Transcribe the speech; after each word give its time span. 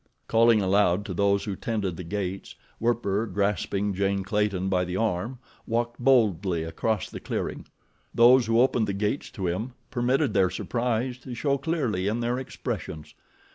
Calling 0.27 0.63
aloud 0.63 1.05
to 1.05 1.13
those 1.13 1.43
who 1.43 1.55
tended 1.55 1.95
the 1.95 2.03
gates, 2.03 2.55
Werper, 2.79 3.27
grasping 3.27 3.93
Jane 3.93 4.23
Clayton 4.23 4.67
by 4.67 4.83
the 4.83 4.97
arm, 4.97 5.37
walked 5.67 5.99
boldly 5.99 6.63
across 6.63 7.07
the 7.07 7.19
clearing. 7.19 7.67
Those 8.11 8.47
who 8.47 8.59
opened 8.59 8.87
the 8.87 8.93
gates 8.93 9.29
to 9.29 9.45
him 9.45 9.73
permitted 9.91 10.33
their 10.33 10.49
surprise 10.49 11.19
to 11.19 11.35
show 11.35 11.59
clearly 11.59 12.07
in 12.07 12.19
their 12.19 12.39
expressions. 12.39 13.13